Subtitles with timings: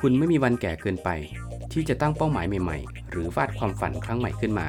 [0.00, 1.10] คุณไม่มีวันแก่เกินไป
[1.72, 4.66] ที่จะตั้งเป้าหมายใหม่ๆ หรือวาดความฝันครั้งใหม่ขึ้นมา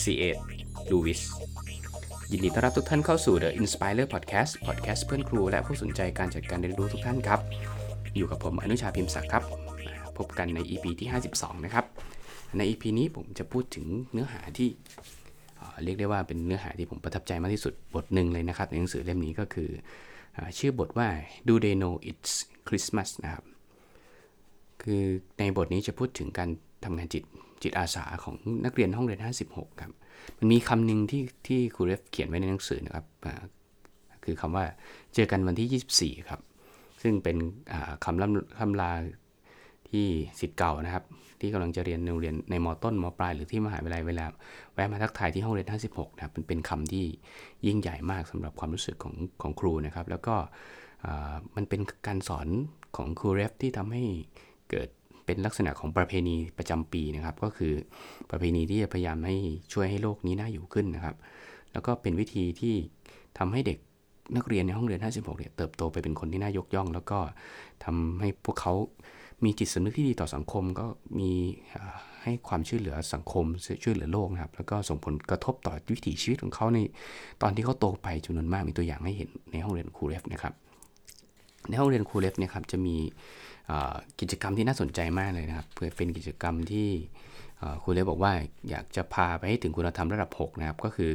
[0.00, 0.36] C8
[0.90, 1.20] Lewis
[2.30, 7.40] ยินดีต้อนรับทุกท่านเข้าสู่ The Inspirer Podcast Podcast เพื่อนครูและผู้สนใจการจัดการเรียนรู้ทุกท่านครับ
[8.16, 9.44] อยู่กับผมอนุชาพิมพ์ศักดิ์ครับ
[10.18, 11.84] พบกันใน EP ที่ 52 นะครับ
[12.56, 14.68] ใน EP นี้ผมจะพูดถึงเนื้อหาที่
[15.56, 19.70] เอ่เรียกได้ว่าเป็นเนื้อหาที่ผมประทับใจมากที่สุดบทหนึ่งเลยนะครับ ในหนังสือเล่มนี้ก็คือ
[20.58, 21.08] ชื่อบทว่า
[21.46, 22.32] Do They Know It's
[22.68, 23.44] Christmas นะครับ
[24.84, 25.02] คือ
[25.38, 26.48] ในบทนี้จะพูดถึงการ
[26.84, 27.22] ทำงานจิต
[27.62, 29.92] จิตอาสาของนักเรียนห้องเรียน 56 ครับ
[30.38, 33.06] มันมีคำหนึ่งที่ที่ครูเรฟเขียนไว้ในหนังสือนะครับ
[34.24, 34.64] คือคำว่า
[35.14, 36.40] เจอกันวันที่ 24 ครับ
[37.02, 37.36] ซึ่งเป็น
[38.04, 38.92] คำล่ำคำลา
[39.90, 40.06] ที่
[40.40, 41.04] สิทธิ์เก่านะครับ
[41.40, 44.26] ที่กำลังจะเรียนในเรียนในมต้นมปลายหรือที่มหาวิทยาลัยเวลา
[44.74, 47.04] แวะมาทักทายที่ห้องเรียน 56 นะครับเป็นเป็นคำที่
[47.66, 50.34] ยิ่งใหญ่มากสำหรับความรู้สึกของของครูนะครับ แล้วก็
[51.56, 52.48] มันเป็นการสอน
[52.96, 54.04] ของครูเรฟที่ทำให้
[54.72, 54.88] เกิด
[55.26, 57.72] เป็นลักษณะของประเพณีประจำปีนะครับ ก็คือ
[58.30, 59.36] ประเพณีที่จะพยายามให้
[59.72, 61.16] ช่วยให้โลกนี้น่าอยู่ขึ้นนะครับ
[61.72, 62.74] แล้วก็เป็นวิธีที่
[63.38, 63.78] ทำให้เด็ก
[64.36, 67.18] นักเรียนในห้องเรียน 56 เนี่ยเติบโตไปเป็นคนที่น่ายกย่อง แล้วก็
[67.84, 68.74] ทำให้พวกเขา
[69.44, 70.86] มีจิตสำนึกที่ดีต่อสังคม ก็
[71.18, 71.30] มี
[72.22, 73.44] ให้ความช่วยเหลือสังคม
[73.84, 76.78] ช่วยเหลือโลกนะครับ แล้วก็ส่งผลกระทบต่อวิถีชีวิตของเขาใน
[77.42, 80.54] ตอนที่เขาโตไปจำนวนมากมีตัวอย่างให้เห็นในห้องเรียนครูเรฟนะครับ
[81.68, 82.96] ในห้องเรียนครูเล็บเนี่ยครับจะมี
[84.20, 86.88] กิจกรรมที่น่าสนใจมากเลยนะครับเพื่อเป็นกิจกรรมที่
[87.82, 88.32] ครูเล็บบอกว่า
[88.70, 91.10] อยากจะพาไปให้ถึงคุณธรรมระดับ 6 นะครับ ก็คือ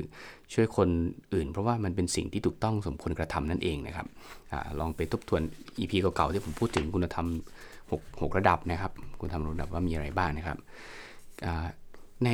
[0.53, 0.89] ช่วยคน
[1.33, 4.07] อื่น เพราะว่ามันเป็นสิ่งที่ถูกต้องสมควรกระทำนั่นเองนะครับ
[4.51, 5.41] อลองไปทบทวน
[5.79, 7.27] EP เก่าๆที่ผมพูดถึงคุณธรรม
[7.79, 10.57] 6 6 ระดับนะครับ คุณธรรมระดับว่ามีอะไรบ้างนะครับ
[12.25, 12.29] ใน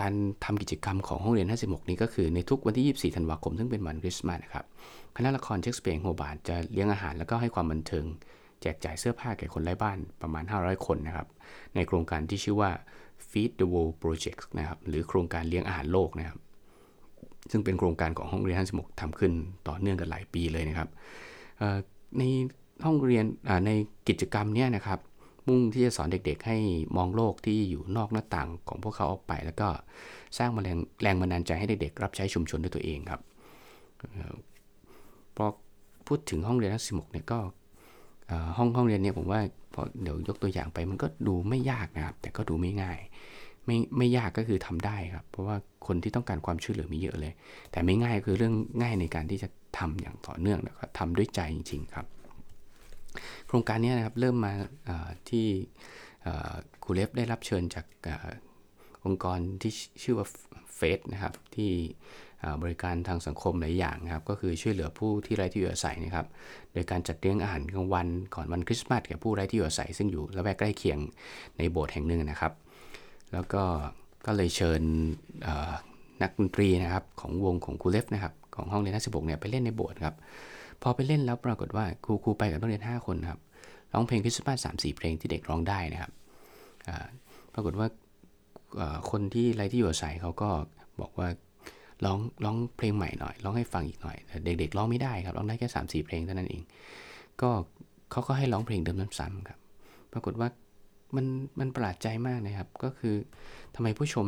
[0.00, 0.12] การ
[0.44, 4.64] ทำกิจกรรมของห้องเรียน 56 นี้ก็คือในทุกวันที่ 24 ธันวาคม ซึ่งเป็นวันคริสต์มาสนะครับ
[5.16, 8.04] คณะละครเชคสเปียร์โฮบาร์ดจะเลี้ยงอาหารแล้วก็ให้ความบันเทิง
[8.62, 11.26] แจกจ่ายเสื้อผ้าแก่คนไร้บ้านประมาณ 500 คนนะครับ
[11.74, 12.70] ในโครงการที่ชื่อว่า
[13.30, 16.38] Feed the World Project นะครับ หรือโครงการเลี้ยงอาหารโลกนะครับ
[17.50, 19.32] ซึ่งเป็นโครงการของห้องเรียน 56ทำขึ้น
[19.68, 20.88] ต่อเนื่องกันหลายปีเลยนะครับ
[22.18, 22.22] ใน
[22.84, 23.24] ห้องเรียน
[23.66, 23.70] ใน
[24.08, 24.98] กิจกรรมเนี้ยนะครับ
[25.48, 26.56] มุ่งที่จะสอนเด็กๆ ให้
[26.96, 29.68] มองโลกที่อยู่นอกหน้าต่างของพวกเขาออกไป แล้วก็
[30.38, 33.20] สร้างแรงแรงบันดาลใจให้เด็กๆรับใช้ชุมชนด้วยตัวเองครับ
[33.98, 34.34] เอ่อ
[35.36, 35.44] พอ
[36.06, 37.38] พูดถึงห้องเรียนทั้ง16เนี่ยก็
[38.56, 39.40] ห้องห้องเรียนเนี่ยผมว่า
[39.74, 42.98] พอเดี๋ยวยกตัวอย่างไปมันก็ดูไม่ยากนะครับ แต่ก็ดูไม่ง่าย
[43.66, 47.32] ไม่ไม่ยากก็คือทำได้ครับ เพราะว่าคนที่ต้องการความช่วยเหลือมีเยอะเลย
[47.72, 49.48] แต่ไม่ง่ายคือเรื่องง่ายในการที่จะ
[49.78, 52.06] ทำอย่างต่อเนื่องแล้วก็ทำด้วยใจจริง ๆ ครับ
[53.54, 54.52] ครงการนี้นะครับเริ่มมา
[55.30, 55.46] ที่
[56.82, 58.10] ครูเลฟได้รับเชิญจากอ
[59.04, 60.26] องค์กรที่ชื่อว่า
[60.76, 61.70] เฟสนะครับที่
[62.62, 66.26] บริการทางสังคมหลายอย่างนะครับ ก็คือช่วยเหลือผู้ที่ไร้ที่อยู่อาศัยนะครับ
[66.72, 70.98] โดยการจัดเลี้ยงอาหารกลางวันก่อนวันคริสต์มาสแก่ผู้ไร้ที่อยู่อาศัย ซึ่งอยู่ละแวกใกล้เคียง
[71.58, 72.52] ในโบสถ์แห่งหนึ่งนะครับ
[73.32, 73.62] แล้วก็
[74.26, 74.82] ก็เลยเชิญ
[76.22, 80.16] นักดนตรีนะครับของวงของครูเลฟนะครับของห้องเรียน56เนี่ยไปเล่นในโบสถ์ครับ
[80.82, 83.40] พอไปเล่นแล้วปรากฏว่าครูครูไปกับนักเรียน 5 คนครับ
[83.92, 86.12] ร้องเพลงคริสต์มาสสามสี่เพลงที่เด็กร้องได้นะครับ
[87.54, 87.86] ปรากฏว่า
[89.10, 90.48] คนที่ไร้ที่อยู่อาศัยเขาก็
[91.00, 91.28] บอกว่า
[92.04, 96.62] ร้องร้องเพลงใหม่หน่อยร้องให้ฟังอีกหน่อยแต่เด็กๆร้องไม่ได้ครับร้องได้แค่3ามสี่เพลงเท่านั้นเอง
[97.42, 97.50] ก็
[98.10, 99.58] เขาก็ให้ร้องเพลงเดิมซ้ำๆครับ
[100.12, 100.48] ปรากฏว่า
[101.16, 101.26] มัน
[101.58, 103.14] มันประหลาดใจมากนะครับ ก็คือ
[103.74, 104.26] ทำไมผู้ชม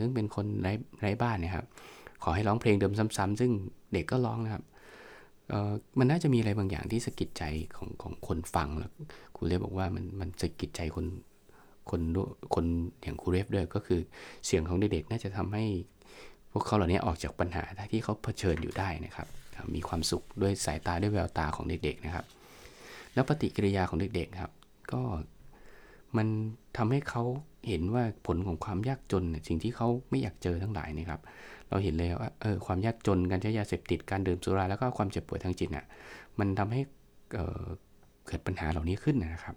[0.00, 1.66] ซึ่งเป็นคนไร้ไร้บ้านเนะครับ
[2.22, 3.50] ขอให้ร้องเพลงเดิมซ้ำๆซึ่ง
[3.92, 4.62] เด็กก็ร้องนะครับ
[5.98, 7.44] มันน่าจะมีอะไรบางอย่างที่สะกิดใจ
[7.76, 8.90] ของของคนฟังแล้ว
[9.36, 11.06] ครูเรฟบอกว่ามันมันสะกิดใจคน
[11.90, 12.64] คนด้วยคน
[13.02, 14.00] อย่างครูเรฟด้วยก็คือ
[14.46, 15.64] เสียงของเด็กๆน่าจะทำให้
[16.52, 19.26] พวกเขาเหล่านี้ออกจากปัญหาที่เขาเผชิญอยู่ได้นะครับ
[19.74, 22.24] มีความสุขด้วยสายตาด้วยแววตาของเด็กๆนะครับ
[23.14, 24.52] แล้วปฏิกิริยาของเด็กๆครับ
[24.92, 25.00] ก็
[26.16, 26.26] มัน
[26.76, 27.22] ทำให้เขา
[27.68, 31.20] เห็นว่าผลของความยากจนเนี่ยสิ่งที่เขาไม่อยากเจอทั้งหลายนะครับ
[31.68, 35.86] เราเห็นเลยว่าเออความยากจนการใช้ยาเสพติดการดื่มสุราแล้วก็ความเจ็บป่วยทางจิตน่ะ
[36.38, 36.80] มันทำให้
[37.34, 39.56] เเกิดปัญหาเหล่านี้ขึ้นนะครับ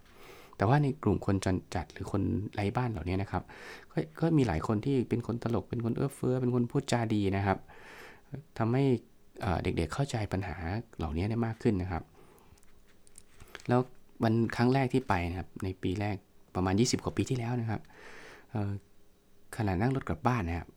[0.57, 2.21] แต่ว่าในกลุ่มคนจนจัดหรือคน
[2.53, 3.43] ไร้บ้านเหล่านี้นะครับ
[3.91, 7.57] ก็ก็มีหลายคนที่เป็นคนตลกเป็นคนเอื้อเฟื้อเป็นคนพูดจาดีนะครับ
[8.57, 8.83] ทำให้
[9.41, 10.55] เอ่อเด็กๆเข้าใจปัญหา
[10.97, 12.03] เหล่านี้ได้มากขึ้นนะครับ
[13.67, 13.79] แล้ว
[14.23, 16.15] วันครั้งแรกที่ไปนะครับในปีแรก
[16.55, 17.81] ประมาณ 20 กว่าปีที่แล้วนะครับ
[19.57, 20.67] ขณะนั่งรถกลับบ้านนะครับ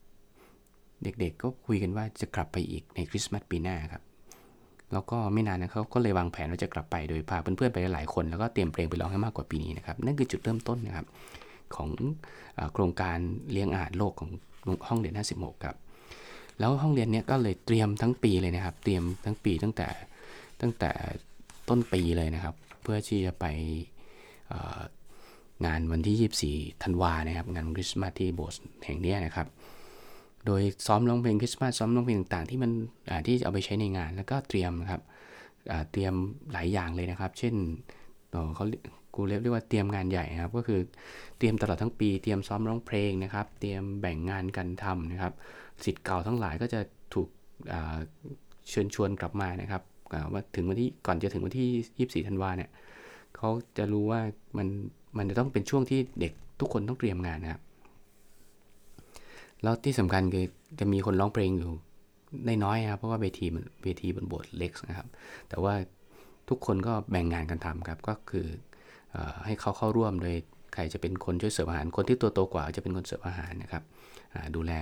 [1.02, 4.02] เด็กๆก็คุยกันว่าจะกลับไปอีกในคริสต์มาสปีหน้าครับ
[4.92, 11.06] แล้วก็ไม่นานนะเขาก็เลยวางแผนว่าจะกลับไปโดยพาเพื่อนๆไปหลายคน แล้วก็เตรียมเพลงไปร้องให้มากกว่าปีนี้นะครับ นั่นคือจุดเริ่มต้นนะครับ
[11.74, 11.88] ของ
[12.58, 13.18] อโครงการ
[13.52, 14.30] เลี้ยงอาหารโลกของ
[14.88, 15.76] ห้องเรียน 56 ครับ
[16.58, 19.88] แล้วห้องเรียนเนี้ยก็เลยเตรียมทั้งปีเลยนะครับ เตรียมทั้งปีตั้งแต่
[20.60, 20.90] ตั้งแต่
[21.68, 23.44] ต้นปีเลยนะครับ เพื่อที่จะไป
[25.64, 29.46] งานวันที่ 24 ธันวานะครับ งานคริสต์มาสที่โบสถ์แห่งนี้นะครับ
[30.46, 32.70] โดยซ้อมร้องเพลงคริสต์มาสซ้อมร้องเพลงต่างๆ ที่มัน
[33.26, 35.02] ที่เอาไปใช้ในงานแล้วก็เตรียมนะครับ
[35.92, 36.14] เตรียม
[36.52, 37.54] หลายอย่างเลยนะครับ เช่น
[38.54, 38.64] เขา
[39.14, 40.80] กูเรียกว่าเตรียมงานใหญ่นะครับ ก็คือ
[41.38, 45.32] เตรียมตลอดทั้งปี เตรียมซ้อมร้องเพลงนะครับ เตรียมแบ่งงานกันทำนะครับ
[45.84, 46.80] สิทธิ์เก่าทั้งหลายก็จะ
[47.14, 47.28] ถูก
[48.70, 49.82] เชิญชวนกลับมานะครับ
[50.32, 52.70] ว่าถึงวันที่ก่อนจะถึงวันที่ 24 ธันวาเนี่ย
[53.36, 54.20] เขาจะรู้ว่า
[54.58, 54.66] มัน
[55.18, 57.62] มันจะต้องเป็นช่วงที่เด็กทุกคนต้องเตรียมงานนะครับ
[59.62, 60.44] แล้วที่สำคัญคือ
[60.78, 61.70] จะมีคนร้องเพลงอยู่
[62.46, 65.06] ในน้อยครับเพราะว่าเวทีมันเวทีบนโบสถ์เล็กนะครับ
[65.48, 65.74] แต่ว่า
[66.48, 68.46] ทุกคนก็แบ่งงานกันทำครับก็คือ
[69.14, 70.34] อให้เขาเข้าร่วมโดย
[70.74, 73.82] ใครจะเป็นคนช่วยเสิร์ฟอาหาร คนที่ตัวโตกว่าจะเป็นคนเสิร์ฟอาหารนะครับ
[74.56, 74.72] ดูแล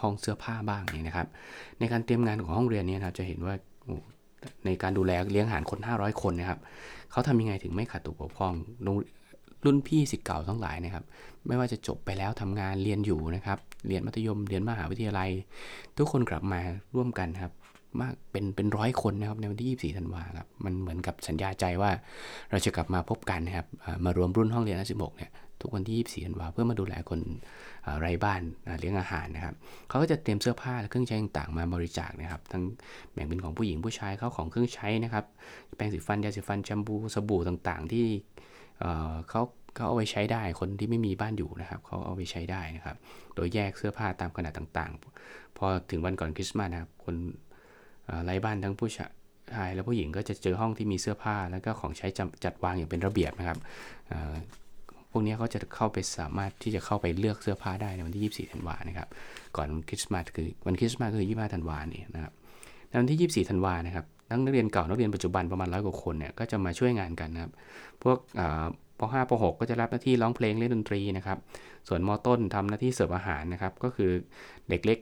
[0.00, 1.28] ห้องเสื้อผ้าบ้างนี่นะครับ
[1.78, 3.54] ในการเตรียมงานของห้องเรียนนี้นะจะเห็นว่า
[4.64, 6.60] ในการดูแลเลี้ยงอาหารคน 500 คนนะครับ
[7.10, 8.52] เขาทำยังไงถึงไม่ขาดตกบกพร่อง
[9.64, 11.04] รุ่นพี่สิทธิ์เก่าทั้งหลายนะครับ
[11.46, 15.30] ไม่ว่าจะจบไปแล้วทำงานเรียนอยู่นะครับ เรียนมัธยม เรียนมหาวิทยาลัย
[15.98, 16.60] ทุกคนกลับมา
[16.94, 17.52] ร่วมกันครับ
[18.00, 21.90] มากเป็นเป็นร้อยคนนะครับในวันที่ 24 ธันวาครับ มันเหมือนกับสัญญาใจว่า
[22.50, 23.66] เราจะกลับมาพบกันนะครับ
[24.04, 25.30] มารวมรุ่นห้องเรียน16เนี่ย
[25.60, 27.20] ทุกวันที่ 24 ธันวาเพื่อมาดูแลคน
[28.00, 28.42] ไร้บ้าน
[28.80, 29.54] เลี้ยงอาหารนะครับ
[29.88, 32.62] เขาก็จะเตรียมเสื้อผ้าและเครื่องใช้ต่างๆมาบริจาคนะครับ ทั้ง
[33.12, 35.24] แบ่งเป็นของผู้หญิงผู้ชายเขาของเครื่องใช้นะครับ
[35.76, 38.06] แปรงสีฟันยาสีฟันแชมพูสบู่ต่างๆ ที่
[39.30, 39.42] เขา
[39.74, 42.96] เขาเอาไว้ใช้ได้คนที่ไม่มีบ้านอยู่นะครับเขาเอาไปใช้ได้นะครับ
[43.34, 47.14] โดยแยกเสื้อผ้าตามขนาดต่างๆ พอถึงวันก่อนคริสต์มาสนะครับคน
[48.24, 52.06] ไร้บ้านทั้งผู้ชายและผู้หญิงก็จะเจอห้องที่มีเสื้อผ้าแล้วก็ของใช้
[52.44, 53.58] จัดวางอย่างเป็นระเบียบนะครับ
[55.10, 59.08] พวกนี้เขาจะเข้าไปสามารถที่จะเข้าไปเลือกเสื้อผ้าได้ในวันที่ 24 ธันวานะครับ
[59.56, 62.32] ก่อนคริสต์มาสคือวันคริสต์มาสคือ 25 ธันวาเนี่ยนะครับ
[62.88, 67.52] ในวันที่ 24 ธันวานะครับ ทั้งนักเรียนเก่านักเรียนปัจจุบันประมาณร้อยกว่าคนเนี่ยก็จะมาช่วยงานกันนะครับ
[68.02, 68.18] พวก
[68.98, 71.38] ป .5 ป .6 ก็จะรับหน้าที่ร้องเพลงเล่นดนตรีนะครับ
[71.88, 74.10] ส่วนม ต้นทำหน้าที่เสิร์ฟอาหารนะครับ ก็คือ
[74.68, 74.98] เด็กเล็ก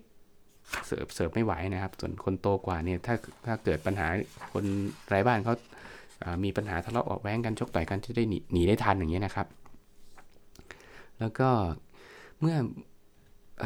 [0.87, 3.14] เสิร์ฟเสิร์ฟไม่ไหวนะครับ ส่วนคนโตกว่าเนี่ยถ้า
[3.46, 4.06] ถ้าเกิดปัญหา
[4.52, 4.64] คน
[5.08, 5.55] ไร้บ้านเขา
[6.44, 9.46] มีปัญหาทะเลาะเบาะแว้งกันชกต่อยกันจะได้หนีหนีได้ทันอย่างเงี้ยนะครับ
[11.20, 11.49] แล้วก็
[12.40, 12.56] เมื่อ
[13.61, 13.64] เอ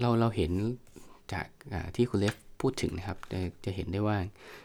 [0.00, 0.52] เราเราเห็น
[1.32, 1.46] จาก
[1.96, 2.34] ที่คุณเลฟ
[2.66, 4.16] พูดถึงนะครับจะจะเห็นได้ว่า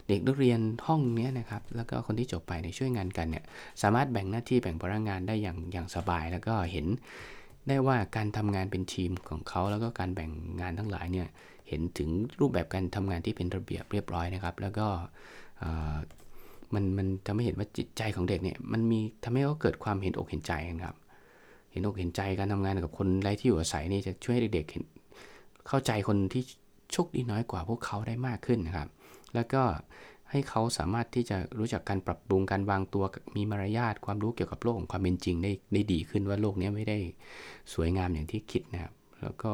[0.08, 3.44] เด็กนักเรียนห้องนี้นะครับแล้วก็คนที่จบไปในช่วยงานกันเนี่ย
[3.82, 6.86] สามารถแบ่งหน้าที่แบ่งพลังงานได้อย่างอย่างสบาย แล้วก็เห็น
[7.68, 10.32] ได้ว่าการทำงานเป็นทีมของเขา แล้วก็การแบ่ง
[10.62, 11.28] งานทั้งหลายเนี่ย
[11.68, 12.10] เห็นถึง
[12.40, 14.88] รูปแบบการทำงานที่เป็นระเบียบเรียบร้อยนะครับ แล้วก็
[16.74, 20.98] มันมันทำให้เห็นว่าจิตใจของเด็กเนี่ยมันมีทำให้เขาเกิดความเห็นอกเห็นใจนะครับ
[21.72, 24.84] เห็นอกเห็นใจการทำงานกับคนไร้ที่อยู่อาศัยนี่จะช่วยให้เด็กๆเห็น
[25.68, 26.44] เข้าใจคนที่
[26.94, 28.90] โชคดีน้อยกว่าพวกเขาได้มากขึ้นนะครับ
[29.36, 29.64] แล้วก็
[30.32, 33.04] ให้เขาสามารถที่จะรู้จักการปรับปรุงการวางตัว
[33.36, 36.98] มีมารยาทความรู้เกี่ยวกับโลกของความเป็นจริงได้ได้ดีขึ้นว่าโลกนี้ไม่ได้
[37.74, 39.52] สวยงามอย่างที่คิดนะครับ แล้วก็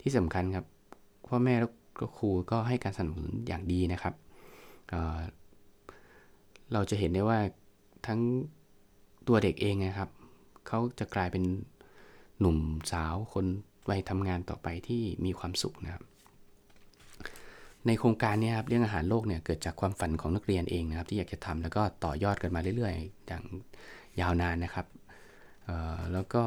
[0.00, 0.66] ที่สำคัญครับ
[1.28, 4.14] พ่อแม่แล้วก็ครูก็ให้การสนับสนุนอย่างดีนะครับ
[4.88, 7.38] เเราจะเห็นได้ว่า
[8.06, 8.20] ทั้ง
[9.28, 10.10] ตัวเด็กเองนะครับ
[10.66, 11.44] เขาจะกลายเป็น
[12.40, 12.58] หนุ่ม
[12.92, 13.46] สาวคน
[13.88, 16.04] วัยทำงานต่อไปที่มีความสุขนะครับ
[17.86, 23.42] ในโครงการนี้ครับเรื่องอาหารโลกเนี่ยเกิดจากความฝันของนักเรียนเองนะครับ ที่อยากจะทำแล้วก็ต่อยอดกันมาเรื่อยๆ อย่าง
[24.20, 24.86] ยาวนานนะครับ
[26.12, 26.42] แล้วก็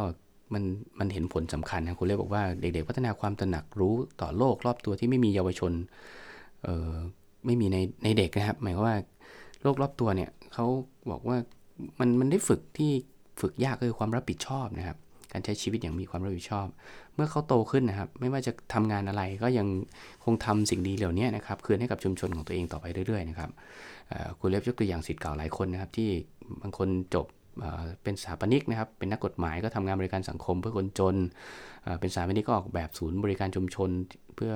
[0.53, 0.63] มัน
[0.99, 5.71] มันเห็นผลสำคัญนะคุณเล่บอกว่าเด็กๆพัฒนาความตระหนักรู้ต่อโลกรอบตัวที่ไม่มีเยาวชน
[7.45, 8.97] ไม่มีในในเด็กนะครับ หมายความว่า
[9.61, 10.65] โลกรอบตัวเนี่ยเขา
[11.11, 11.37] บอกว่า
[11.99, 12.91] มันมันได้ฝึกที่
[13.41, 14.97] ฝึกยากคือความรับผิดชอบนะครับ
[15.31, 16.67] การใช้ชีวิตอย่างมีความรับผิดชอบ
[17.15, 19.67] เมื่อเขาโตขึ้นนะครับ ไม่ว่าจะทำงานอะไรก็ยัง
[20.25, 23.49] คงทำสิ่งดีเหล่านี้นะครับคืนให้กับชุมชนของตัวเองต่อไปเรื่อยๆนะครับ
[24.39, 26.09] คุณเล็บยกตัวอย่างสิทธิ์เก่าหลายคนนะครับ ที่
[26.61, 27.25] บางคนจบ
[28.03, 31.15] เป็นสถาปนิกนะครับ เป็นนักกฎหมายก็ทำงานบริการสังคมเพื่อคนจน
[31.99, 33.89] เป็นสถาปนิกก็ออกแบบศูนย์บริการชุมชน
[34.35, 34.53] เพื่อ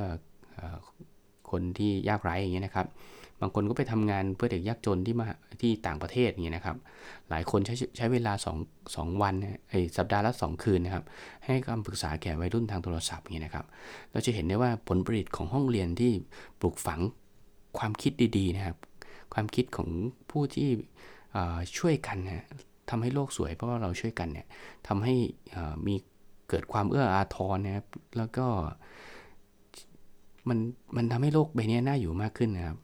[1.52, 2.88] คนที่ยากไร้อย่างเงี้ยนะครับ
[3.42, 5.26] บางคนก็ไปทำงานเพื่อเด็กยากจนที่มา
[5.62, 6.78] ที่ต่างประเทศอย่างเงี้ยนะครับ
[7.30, 9.34] หลายคนใช้ใช้เวลา2 2วัน
[9.70, 11.06] ไอสัปดาห์ละ 2 คืนนะครับ
[11.46, 13.66] ให้คำปรึกษาแก่วัยรุ่นทางโทรศัพท์อย่างเงี้ยนะครับ
[14.12, 16.12] เราจะเห็นได้ว่าผลผลิตของห้องเรียนที่
[16.60, 17.00] ปลูกฝัง
[17.78, 18.78] ความคิดดีๆนะครับ
[19.34, 19.90] ความคิดของ
[20.32, 20.70] ผู้ที่
[21.78, 22.46] ช่วยกันนะ
[22.90, 24.48] ทำให้โลกสวยเพราะว่าเราช่วยกันเนี่ย
[24.88, 25.16] ทำให้
[25.88, 25.96] มี
[26.50, 28.46] เกิดความเอื้ออาทรนะครับ แล้วก็
[30.50, 30.58] มัน
[30.96, 32.78] มันทำให้โลกใบนี้น่าอยู่มากขึ้นนะครับ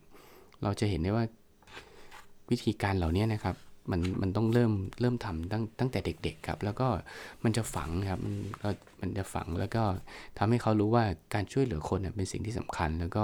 [0.64, 1.26] เราจะเห็นได้ว่า
[2.52, 3.56] วิธีการเหล่านี้นะครับ
[3.92, 4.72] มันมันต้องเริ่ม
[5.02, 6.88] เริ่มทำตั้งตั้งแต่เด็ก ๆ ครับ แล้วก็
[7.44, 8.36] มันจะฝังครับมัน
[9.02, 9.84] มันจะฝังแล้วก็
[10.38, 13.24] ทำให้เขารู้ว่าการช่วยเหลือคนเป็นสิ่งที่สำคัญ แล้วก็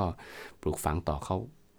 [0.61, 1.35] ปลูกฝังต่อเขา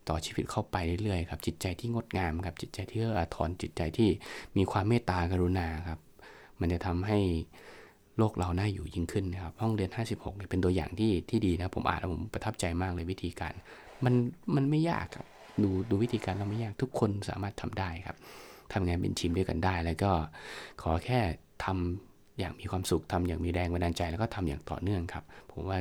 [0.09, 4.09] ต่อชีวิตเข้าไปเรื่อยๆครับจิตใจที่งดงามครับจิตใจที่เอื้ออาทรจิตใจที่
[4.57, 6.01] มีความเมตตากรุณาครับ
[6.61, 7.19] มันจะทำให้
[8.19, 13.53] โลกเราน่าอยู่ยิ่งขึ้นนะครับ ห้องเรียน 56เนี่ยเป็นตัวอย่างที่ที่ดีนะ ผมอ่านแล้วผมประทับใจมากเลยวิธีการ
[14.05, 14.15] มัน
[14.55, 15.27] มันไม่ยากครับ
[15.63, 18.17] ดูดูวิธีการเราไม่ยากทุกคนสามารถทำได้ครับ
[18.73, 20.11] ทำงานเป็นทีมด้วยกันได้ แล้วก็
[20.83, 21.21] ขอแค่
[21.65, 25.79] ทำอย่างมีความสุขทำอย่างมีแรงบันดาลใจ แล้วก็ทำอย่างต่อเนื่องครับ ผมว่า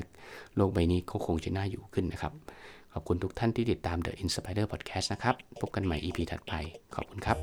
[0.56, 2.34] โลกใบนี้ก็คงจะน่าอยู่ขึ้นนะครับ
[2.94, 6.54] ขอบคุณทุกท่านที่ติดตาม The Inspider Podcast นะครับ พบกันใหม่ EP ถัดไป
[6.96, 7.38] ขอบคุณครับ